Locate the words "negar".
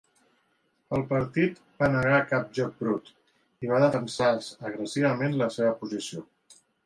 1.95-2.21